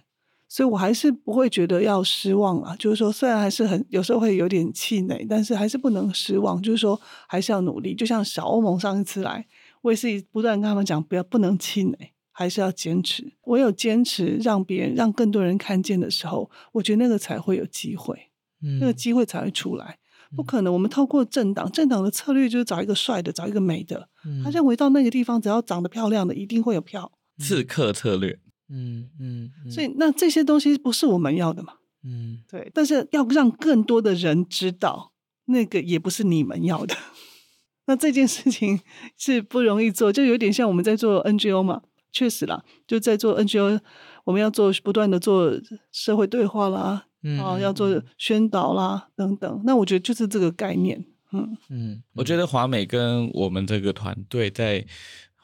[0.47, 7.95] 所以我还是不会觉得要失望啊，就是说，虽然还是很有时候会有点气馁，但是还是不能失望，就是说还是要努力。
[7.95, 9.45] 就像小欧盟上一次来，
[9.81, 13.31] 我也是不断跟他们讲，不要不能气馁，还是要坚持。
[13.43, 18.29] 我有坚持，让别人让更多人看见的时候，我觉得那个才会有机会，
[18.61, 19.97] 嗯，那个机会才会出来。
[20.35, 27.13] 不可能，我们透过政党，政党的策略就是找一个帅的，找一个美的，嗯，他认为到那个地方，只要长得漂亮的，一定会有票。
[27.37, 28.39] 刺客策略。
[28.67, 31.75] 嗯嗯，嗯，所以那这些东西不是我们要的嘛？
[32.03, 32.69] 嗯，对。
[32.73, 35.13] 但是要让更多的人知道，
[35.45, 36.95] 那个也不是你们要的。
[37.87, 38.81] 那这件事情
[39.15, 41.83] 是不容易做，就有点像我们在做 NGO 嘛。
[42.15, 43.79] 确实啦，就在做 NGO，
[44.23, 45.51] 我们要做不断的做
[45.91, 49.61] 社会对话啦，嗯，啊，要做宣导啦等等。
[49.65, 51.05] 那我觉得就是这个概念。
[51.33, 54.85] 嗯嗯，我觉得华美跟我们这个团队在。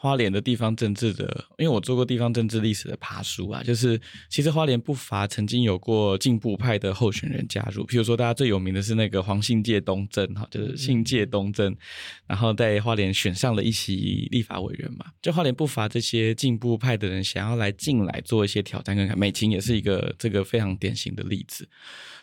[0.02, 11.78] 花莲的地方政治的，因为我做过地方政治历史的爬书啊，就是其实花莲不乏曾经有过进步派的候选人加入，譬如说大家最有名的是那个黄信介东征哈，就是信介东征，
[12.26, 21.70] 然后在花莲选上了一席立法委员嘛，就花莲不乏这些进步派的人想要来进来做一些挑战跟看，美琴也是一个这个非常典型的例子，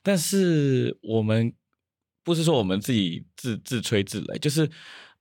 [0.02, 1.52] 但是我们
[2.24, 4.68] 不是说我们自己自自吹自擂，就是。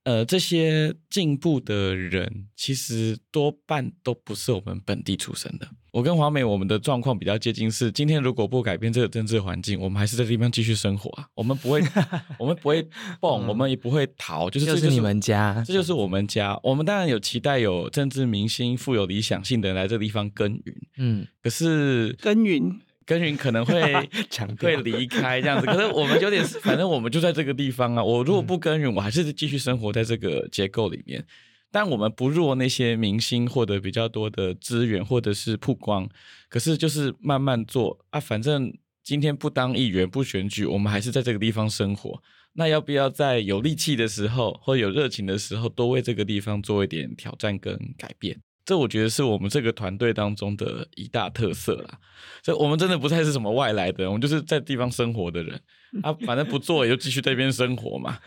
[0.07, 5.67] 呃，这些进步的人其实多半都不是我们本地出生的。
[5.91, 11.27] 我跟华美，我们的状况比较接近，是今天如果不改变这个政治环境，我们还是在这地方继续生活啊。
[11.33, 11.81] 我们不会，
[12.39, 12.81] 我们不会
[13.19, 16.57] 蹦，我们也不会逃，就是这就是你们家，这就是我们家。
[16.63, 22.79] 我们当然有期待有政治明星、富有理想性的人来这个地方耕耘，嗯，可是耕耘。
[23.07, 23.81] 耕耘可能会
[24.59, 28.03] 会离开这样子，可是我们有点， 反正我们就在这个地方啊。
[28.03, 31.25] 我如果不耕耘，我还是继续生活在这个结构里面。
[31.71, 36.07] 但我们不弱那些明星获得比较多的资源或者是曝光，
[36.49, 38.19] 可是就是慢慢做啊。
[38.19, 42.21] 反正今天不当议员不选举，我们还是在这个地方生活。
[42.53, 48.39] 那要不要在有力气的时候或有热情的时候，多为这个地方做一点挑战跟改变？
[48.67, 51.97] 这我觉得是我们这个团队当中的一大特色啦，
[52.41, 55.57] 这我们真的不太是什么外来的，我们就是在地方生活的人。
[56.03, 58.19] 啊，反正不做也就继续在这边生活嘛。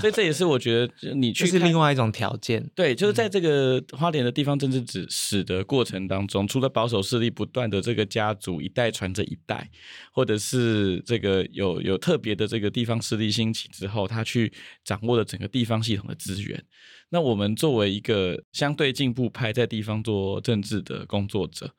[0.00, 9.68] 所以这也是我觉得你去是另外一种条件，对，就是在这个花莲的地方政治史的过程当中，除了保守势力不断的这个家族一代传着一代，
[10.12, 14.52] 或者是这个有有特别的这个地方势力兴起之后，他去
[14.84, 16.64] 掌握了整个地方系统的资源。
[17.10, 21.74] 那我们作为一个相对进步派，在地方做政治的工作者，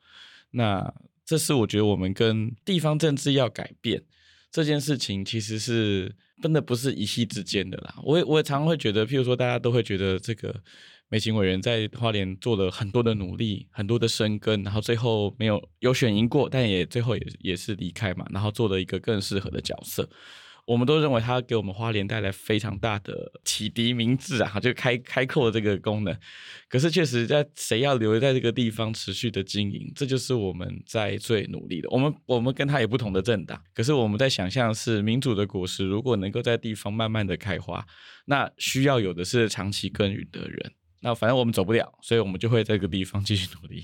[0.50, 0.92] 那
[1.24, 4.02] 这是我觉得我们跟地方政治要改变
[4.50, 7.94] 这件事情，其实是真的不是一夕之间的啦。
[8.02, 10.54] 我也我也常常会觉得，譬如说大家都会觉得这个
[11.08, 20.08] 美琴委员在花莲做了很多的努力，很多的深耕，然后最后没有有选赢过，但也最后也也是离开嘛，然后做了一个更适合的角色。
[20.70, 26.16] 我们都认为它给我们花莲带来非常大的启迪明智啊， 就开开阔这个功能。
[26.68, 31.88] 可是确实，在谁要留在这个地方持续的经营，这就是我们在最努力的。
[31.90, 37.84] 我们我们跟他有不同的政党，可是我们在想象是民主的果实，如果能够在地方慢慢的开花，
[38.26, 40.72] 那需要有的是长期耕耘的人。
[41.00, 43.82] 那反正我们走不了，所以我们就会在这个地方继续努力。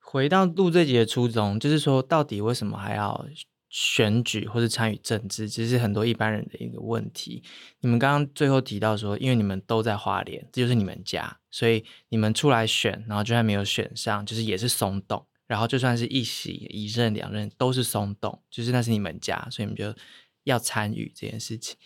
[0.00, 3.26] 回到录这集的初衷，就是说，到底为什么还要？
[3.68, 7.42] 选举或者参与政治，其实是很多一般人的一个问题。
[7.80, 15.26] 你们刚刚最后提到说，因为你们都在花莲，这就是你们家，所以你们出来选，然后就算没有选上，就是也是松动。
[15.46, 19.98] 然后就算是一席一任两任都是松动，就是那是你们家，所以你们就
[20.44, 21.76] 要参与这件事情。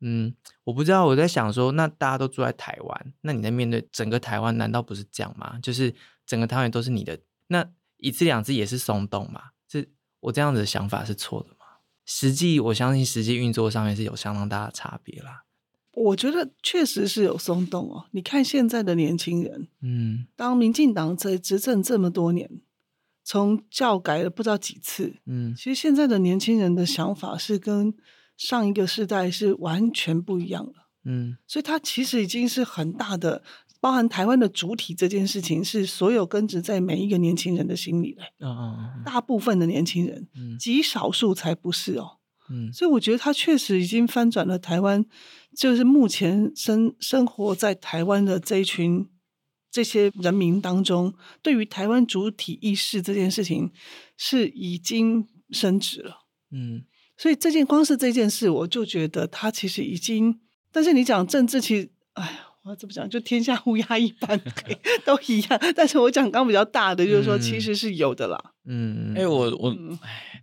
[0.00, 0.34] 嗯，
[0.64, 5.58] 我不知道，我在想说，那大家都住在台湾，那你在面对整个台湾，难道不是这样吗？
[5.62, 5.94] 就是
[6.26, 9.50] 整个台湾都是你的，那一次两次也是松动嘛？
[10.26, 11.66] 我这样子的想法是错的吗？
[12.04, 15.44] 实际我相信实际运作上面是有相当大的差别啦。
[15.92, 18.06] 我觉得确实是有松动哦。
[18.10, 22.60] 你看现在的年轻人，嗯，当民进党在执政这么多年，
[23.24, 27.94] 从教改了不知道几次，嗯，其实现在的年轻人的想法是跟
[28.36, 33.42] 上一个世代是完全不一样了，嗯，所以他其实已经是很大的。
[33.86, 38.22] 包含台湾的主体这件事情，是所有根植在每一个年轻人的心里的。
[39.04, 40.26] 大部分的年轻人，
[40.58, 42.18] 极少数才不是哦。
[42.72, 45.06] 所以我觉得他确实已经翻转了台湾，
[45.56, 49.06] 就是目前生生活在台湾的这一群
[49.70, 53.70] 这些人民当中，对于台湾主体意识这件事情
[54.16, 56.26] 是已经升值了。
[56.50, 56.82] 嗯，
[57.16, 60.40] 所以这件光是这件事，我就觉得他其实已经。
[60.72, 62.40] 但是你讲政治，其实，哎呀。
[62.66, 63.08] 我怎么讲？
[63.08, 64.40] 就天下乌鸦一般，
[65.06, 65.60] 都一样。
[65.76, 68.52] 但是我讲刚比较大的，就是说其实是有的啦。
[68.64, 69.70] 嗯，哎、欸，我我，
[70.02, 70.42] 哎，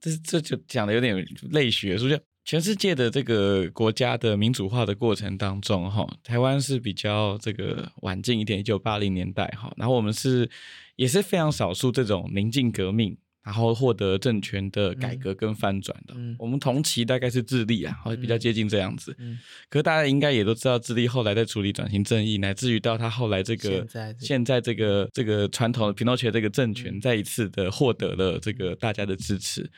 [0.00, 1.14] 这这就讲的有点
[1.50, 2.18] 累学，是不是？
[2.44, 10.50] 全世界的这个国家的民主化的过程当中，哈，台湾是比较这个晚近一点，一九八零年代，哈，然后我们是
[10.96, 13.16] 也是非常少数这种宁静革命。
[13.42, 19.12] 然后获得政权的改革跟翻转的，我们同期大概是智利啊，会比较接近这样子。
[19.18, 29.68] 嗯嗯、可是大家应该也都知道，智利后来在处理转型正义，乃至于到他后来这个现在，现在这个这个传统的皮诺切这个政权，再一次的获得了这个大家的支持。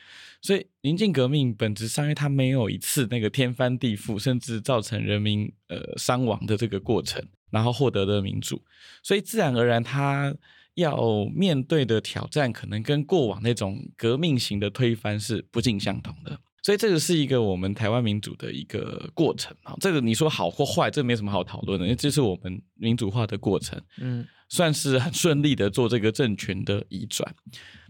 [0.43, 8.63] 所以宁静革命本质上，因为它没有一次那个天翻地覆，甚至造成人民呃伤亡的这个过程，然后获得的民主，
[9.01, 10.35] 所以自然而然它。
[10.75, 16.39] 要面对的挑战，可能跟过往那种革命型的推翻是不尽相同的。
[16.61, 19.75] 所以这个是一个我们台湾民主的一个过程啊。
[19.79, 23.79] 这个你说好或坏，这个没什么好讨论的，因为这是我们民主化的过程。
[23.99, 27.35] 嗯，算是很顺利的做这个政权的移转。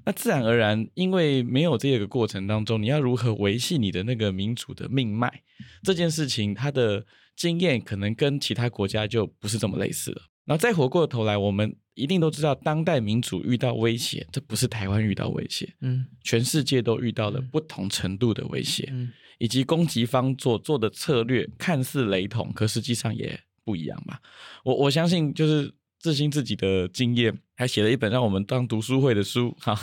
[0.05, 5.41] 那自然而然，因为没有这个过程当中，你要如何维系你的那个民主的命脉？
[5.81, 7.05] 这件事情，它的
[7.36, 10.21] 经验可能跟其他国家就不是这么类似了。
[10.45, 24.17] 然后再回过头来，我们一定都知道，当代民主遇到威胁，这不是台湾遇到威胁，嗯，全世界都遇到了不同程度的威胁，嗯，以及攻击方做做的策略看似雷同，可实际上也不一样嘛。
[24.63, 25.73] 我我相信就是。
[25.97, 29.75] 自信自己的经验，还写了一本让我们当读书会的书，哈，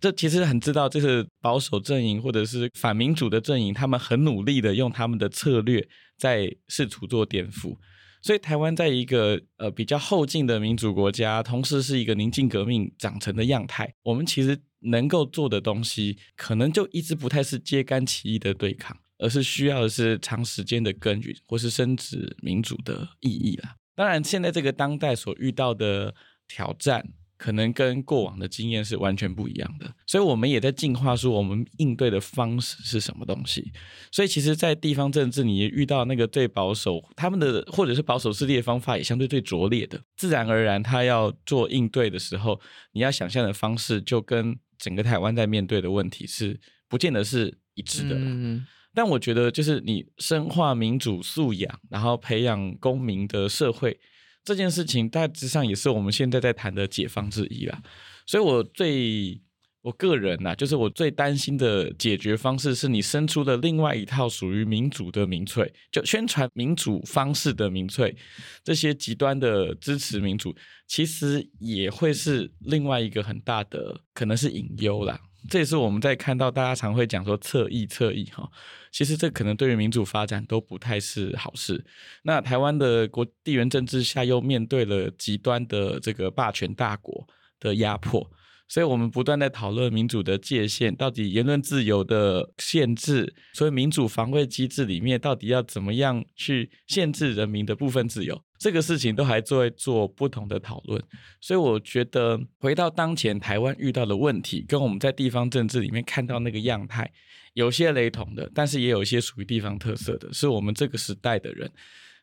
[0.00, 7.76] 这其实很知道，这是保守阵营或者是反民主的阵营，他们很努力的用他们的策略在试图做颠覆。
[8.24, 23.76] 所以台湾在一个呃比较后进的民主国家，同时是一个宁静革命长成的样态，我们其实能够做的东西，可能就一直不太是揭竿起义的对抗，而是需要的是长时间的耕耘，或是深植民主的意义啦。
[23.94, 26.14] 当然，现在这个当代所遇到的
[26.48, 27.06] 挑战，
[27.36, 33.72] 可能跟过往的经验是完全不一样的，所以我们也在进化，说我们应对的方式是什么东西。
[34.10, 42.60] 所以，其实，在地方政治，你遇到那个最保守，他们的或者是保守势力的方法，也相对最拙劣的，自然而然，他要做应对的时候，
[42.92, 48.16] 你要想象的方式，就跟整个台湾在面对的问题是不见得是一致的。
[48.16, 48.64] 嗯
[48.96, 53.98] 但我觉得，就是你深化民主素养，然后培养公民的社会
[54.44, 57.82] 这件事情，大致上也是我们现在在谈的解放之一啦。
[58.26, 59.40] 所以，我最
[59.82, 68.14] 我个人呐、啊，就是我最担心的解决方式，是你生出的另外一套属于民主的民粹，就宣传民主方式的民粹，
[68.62, 70.54] 这些极端的支持民主，
[70.86, 75.20] 其实也会是另外一个很大的可能是隐忧啦。
[75.48, 78.50] 这也是我们在看到大家常会讲说侧翼侧翼哈，
[78.90, 81.84] 其实这可能对于民主发展都不太是好事。
[82.22, 87.26] 那台湾的国地缘政治下又面对了极端的这个霸权大国
[87.60, 88.30] 的压迫。
[88.74, 101.00] 所以，我们不断在讨论民主的界限，到底言论自由的限制，所以民主防卫机制里面到底要怎么样去限制人民的部分自由，这个事情都还在做不同的讨论。
[101.40, 107.08] 所以，我觉得回到当前台湾遇到的问题，跟我们在地方政治里面看到那个样态
[107.52, 111.70] 有些雷同的，但是也有一些属于地方特色的，是我们这个时代的人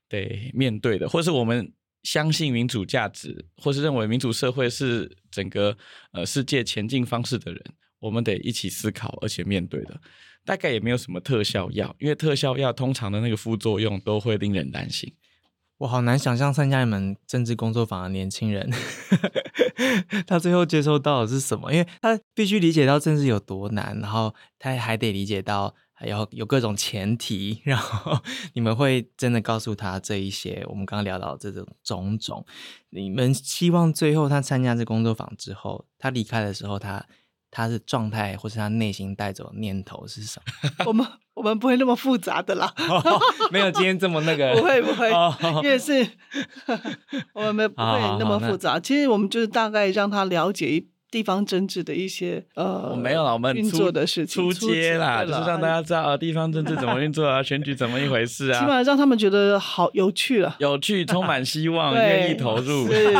[0.09, 1.71] 得面对的，或是我们。
[2.03, 5.77] 相信民主价值，或是认为民主社会是整个
[6.11, 7.63] 呃世界前进方式的人，
[7.99, 9.99] 我们得一起思考，而且面对的，
[10.43, 15.13] 大概也没有什么特效药，因为特效药通常的那个副作用都会令人担心。
[15.77, 18.69] 我好难想象参加你们政治工作坊的年轻人，
[20.27, 21.71] 他最后接收到的是什么？
[21.71, 25.75] 因为他必须理解到政治有多难，然后他还得理解到。
[26.01, 28.17] 还有有各种前提，然后
[28.53, 32.43] 你们会真的告诉他这一些，我们刚刚聊到这种种种，
[32.89, 37.05] 你们希望最后他参加这工作坊之后，他离开的时候，他
[37.51, 40.41] 他的状态或是他内心带走的念头是什
[40.79, 40.85] 么？
[40.87, 43.21] 我们我们不会那么复杂的啦，哦、
[43.51, 45.31] 没有今天这么那个， 不会不会，哦、
[45.63, 45.93] 因为是
[47.35, 50.90] 我们不会那么复杂，好好好，其实我们就是大概让他了解一。
[51.11, 63.13] 地方政治的一些呃，我没有了，我们运作的事情，出街啦，就是让大家知道啊，地方政治怎么运作啊， 选举怎么一回事啊，起码让他们觉得好有趣了，有趣，充满希望， 愿意投入，是，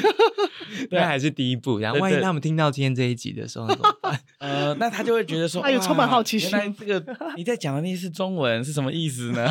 [0.90, 1.78] 那还是第一步。
[1.78, 4.18] 然后万一他们听到今天这一集的时候怎么办？
[4.38, 6.50] 呃，那他就会觉得说，哎呦充满好奇心。
[6.50, 9.46] 原来这个你在讲的那是中文是什么意思呢？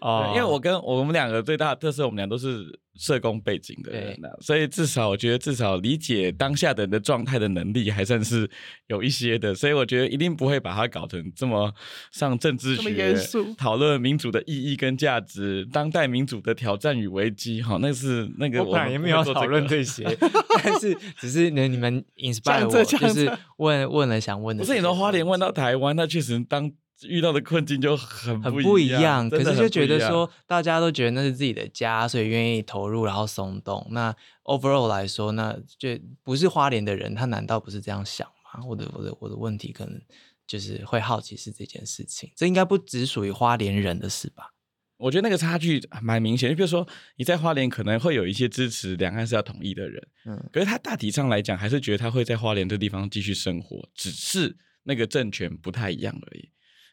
[0.00, 2.80] 哦，因为我跟我们两个最大的特色，我们俩都是。
[3.00, 8.48] 社工背景的人，所以至少我觉得至少理解当下的人的状态的能力还算是
[8.88, 11.72] 有一些的，所以我觉得一定不会把它搞成这么
[12.12, 13.16] 上政治学
[13.56, 17.62] 讨论民主的意义跟价值，当代民主的挑战与危机。
[17.62, 20.04] 哈，那是那个我本来也没有讨论这些，
[20.62, 24.62] 但是只是你们 inspire 我，就是问问了想问的。
[24.62, 26.70] 不是你从花莲问到台湾，那确实当。
[27.08, 33.86] 遇到的困境就很很不一样，可是就觉得说大家都觉得那是自己的家，所以愿意投入，然后松动。
[33.90, 38.64] 那 overall 来说，那就不是花莲的人，他难道不是这样想吗？
[38.66, 40.00] 我的我的我的问题可能
[40.46, 44.52] 就是会好奇是这件事情，这应该不只属于花莲人的事吧？
[44.98, 46.50] 我觉得那个差距蛮明显。
[46.50, 46.86] 就比如说
[47.16, 56.50] 你在花莲可能会有一些支持两岸是要统一的人，嗯，可是他大体上来讲还是觉得他会在花莲这地方继续生活，只是那个政权不太一样而已。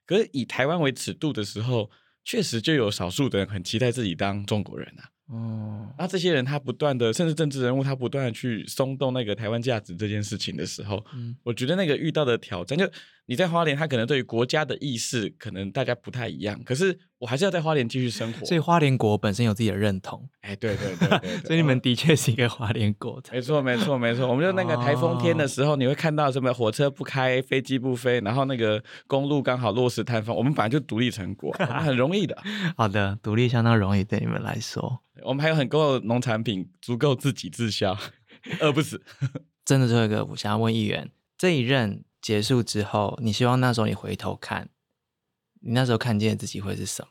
[0.08, 1.92] 可是以台湾为尺度的时候，
[2.24, 5.12] 确实就有少数的人很期待自己当中国人啊。
[5.28, 12.90] 哦，那这些人他不断的，甚至政治人物他不断的去松动那个台湾价值这件事情的时候，嗯，我觉得那个遇到的挑战，就
[13.28, 18.46] 你在花莲，他可能对于国家的意识可能大家不太一样，可是我还是要在花莲继续生活。
[18.46, 23.30] 所以花莲国本身有自己的认同，哎，对对对，对，对， 所以你们的确是一个花莲国的。
[23.34, 31.52] 没错没错没错，我们就那个台风天的时候，你会看到什么火车不开，飞机不飞，然后那个公路刚好落石坍方，我们本来就独立成国，
[31.84, 32.42] 很容易的。
[32.78, 35.02] 好的，独立相当容易对你们来说。
[35.24, 37.98] 我们还有很多农产品，足够自给自销，
[38.62, 39.02] 饿不死。
[39.66, 44.68] 真的，最后一个，我想要问议员：这一任结束之后，你希望那时候你回头看，
[45.62, 47.08] 你那时候看见自己会是什么？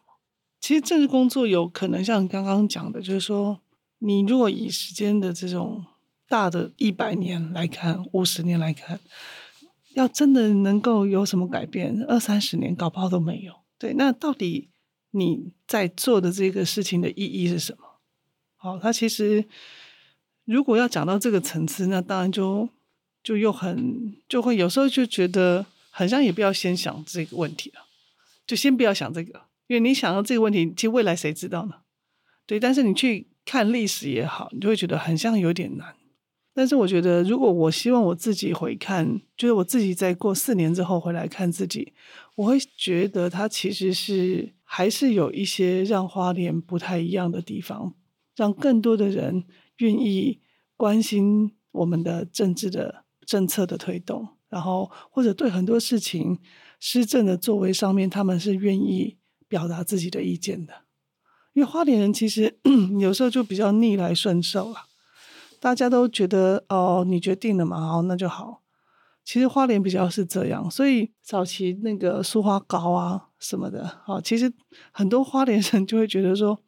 [0.60, 3.62] 其实政治工作有可能像刚刚讲的，就是说，
[4.00, 5.86] 你如果以时间的这种
[6.28, 9.00] 大的一百年来看，五十年来看，
[9.94, 13.54] 要真的能够有什么改变，二三十年搞不好都没有。
[13.78, 14.68] 对，那到底
[15.12, 18.02] 你在做的这个事情的意义是什么？
[18.56, 19.46] 好，它其实
[20.44, 22.68] 如果要讲到这个层次，那当然就
[23.26, 27.80] 就又很就会有时候就觉得，好像也不要先想这个问题了，
[28.46, 29.32] 就先不要想这个，
[29.66, 31.74] 因为你想到这个问题，其实未来谁知道呢？
[32.46, 35.96] 对，但是你去看历史也好，你就会觉得很像有点难。
[36.54, 41.92] 但是我觉得，如果我希望我自己回看，就是我自己在过四年之后回来看自己，
[42.36, 47.94] 我会觉得它其实是还是有一些让花莲不太一样的地方。
[48.36, 49.44] 让更多的人
[49.78, 50.38] 愿意
[50.76, 56.38] 关心我们的政治的政策的推动，然后或者对很多事情
[56.80, 59.18] 施政的作为上面，他们是愿意
[59.48, 60.72] 表达自己的意见的。
[61.52, 62.58] 因为花莲人其实
[63.00, 64.76] 有时候就比较逆来顺受了，
[65.60, 68.62] 大家都觉得哦，你决定了嘛，好，那就好。
[69.24, 74.52] 其实花莲比较是这样，所以早期那个苏花高啊什么的，哦，其实
[74.92, 76.60] 很多花莲人就会觉得说。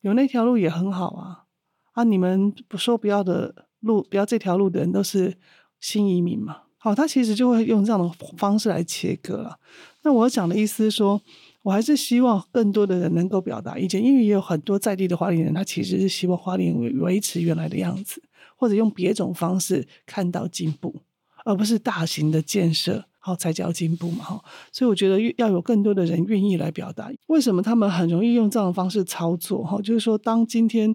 [0.00, 1.44] 有那条路也很好啊，
[1.92, 2.04] 啊！
[2.04, 5.38] 你们不说不要的路，不要这条路的人都是
[5.84, 6.62] 新移民嘛？
[6.78, 9.58] 好，他其实就会用这样的方式来切割了。
[10.02, 11.20] 那我讲的意思是说，
[11.60, 18.22] 我还是希望更多的人能够表达意见，因为也有很多在地的花莲人，他其实是希望花莲维维持原来的样子，
[18.56, 21.02] 或者用别种方式看到进步，
[21.44, 23.04] 而不是大型的建设。
[23.18, 24.24] 好，才叫进步嘛！
[24.24, 27.10] 哈，所以我觉得要有更多的人愿意来表达。
[27.28, 29.62] 为什么他们很容易用这样的方式操作？
[29.62, 30.94] 哈，就是说，当今天，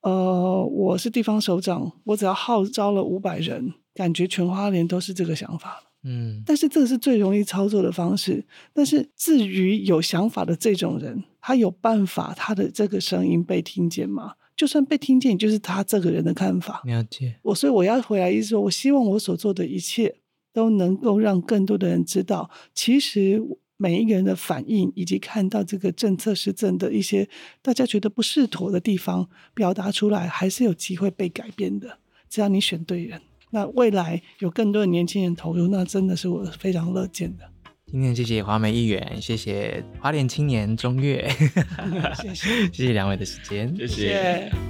[0.00, 5.82] 呃，我是地方首长，我只要号召了五百人，感觉全花莲都是这个想法。
[6.02, 8.44] 嗯，但是这个是最容易操作的方式。
[8.72, 14.34] 但是至于有想法的这种人，他有办法他的这个声音被听见吗？
[14.56, 16.82] 就算被听见，就是他这个人的看法。
[16.84, 17.36] 了解。
[17.42, 20.16] 我所以我要回来意思说，我希望我所做的一切。
[20.52, 23.40] 都能够让更多的人知道，其实
[23.76, 27.28] 每一个人的反应，以及看到这个政策施政的一些
[27.62, 31.98] 大家觉得不适妥的地方，表达出来，还是有机会被改变的。
[32.28, 37.44] 只要你选对人，那未来有更多的年轻人投入，那真的是我非常乐见的。
[37.90, 41.28] 今天谢谢华美议员，谢谢花莲青年中岳，
[42.22, 44.69] 谢谢 谢谢两位的时间，谢谢。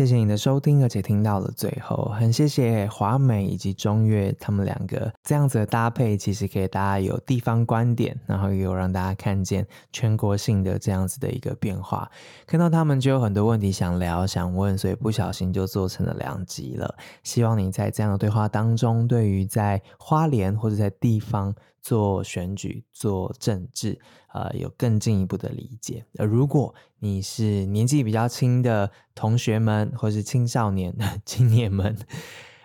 [0.00, 12.10] 谢谢你的收听，而且听到了最后，很谢谢华美以及中岳他们两个这样子的搭配，其实给大家有地方观点，然后也有让大家看见全国性的这样子的一个变化。
[12.46, 16.94] 看到他们就有很多问题想聊、想问，所以不小心就做成了两集了。
[17.22, 21.54] 希望你在这样的对话当中，对于在花莲或者在地方。
[21.80, 23.98] 做选举、做政治，
[24.32, 26.04] 呃，有更进一步的理解。
[26.18, 31.96] 而如果你是年纪比较轻的同学们，或是青少年、 青年们，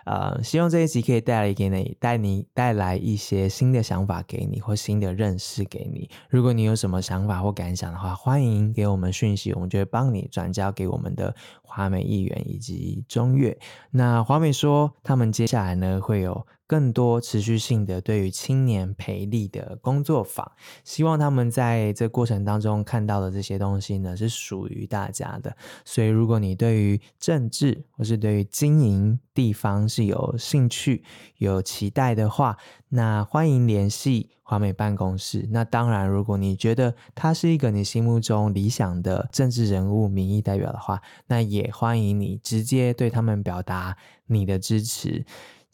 [0.04, 6.10] 呃，希望这一集可以带来给你、带你带来一些新的想法给你，或新的认识给你。
[6.28, 13.58] 如果你有什么想法或感想的话，欢迎给我们讯息，我们就会帮你转交给我们的华美议员以及中岳。
[13.90, 16.46] 那华美说，他们接下来呢会有。
[16.66, 20.50] 更多持续性的对于青年培力的工作坊，
[20.82, 25.56] 希望他们在这过程当中看到的这些东西呢，是属于大家的。
[25.84, 31.04] 所以，如果你对于政治或是对于经营地方是有兴趣、
[31.38, 32.56] 有期待的话，
[32.88, 35.46] 那欢迎联系华美办公室。
[35.50, 43.96] 那当然，如果你觉得他是一个你心目中理想的政治人物、民意代表的话，那也欢迎你直接对他们表达
[44.26, 45.24] 你的支持。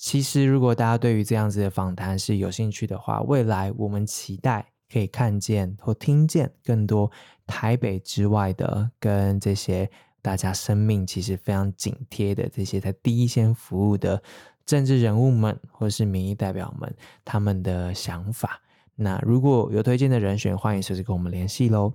[0.02, 7.08] 其实，如果大家对于这样子的访谈是有兴趣的话，未来我们期待可以看见或听见更多
[7.46, 9.88] 台北之外的跟这些
[10.20, 14.20] 大家生命其实非常紧贴的这些在第一线服务的
[14.66, 16.92] 政治人物们，或是民意代表们，
[17.24, 18.60] 他们的想法。
[18.96, 21.92] 那如果有推荐的人选，欢迎随时跟我们联系喽。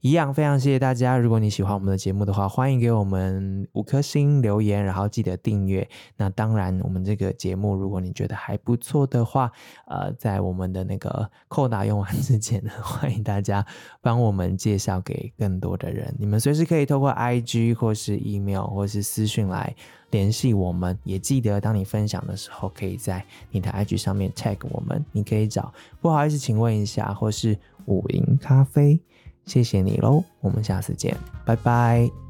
[0.00, 5.88] 一样非常谢谢大家，如果你喜欢我们的节目的话，欢迎给我们五颗星留言，然后记得订阅。
[6.16, 9.50] 那当然，我们这个节目如果你觉得还不错的话，
[9.86, 13.64] 呃，在我们的那个扣打用完之前呢， 欢迎大家
[14.00, 16.14] 帮我们介绍给更多的人。
[16.18, 19.74] 你们随时可以透过 IG 或是 email 或是私讯来。
[20.10, 25.04] 联系我们，也记得当你分享的时候，可以在你的 IG 上面 tag 我们。
[25.12, 27.56] 你可以找不好意思，请问一下，或是
[27.86, 29.00] 五零咖啡，
[29.46, 30.22] 谢谢你喽。
[30.40, 32.29] 我们下次见，拜拜。